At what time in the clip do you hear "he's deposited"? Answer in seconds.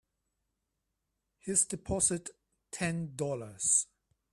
1.37-2.31